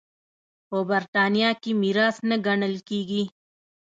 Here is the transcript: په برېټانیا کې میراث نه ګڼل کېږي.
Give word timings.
په 0.69 0.77
برېټانیا 0.89 1.49
کې 1.61 1.71
میراث 1.81 2.15
نه 2.29 2.35
ګڼل 2.45 2.75
کېږي. 2.89 3.23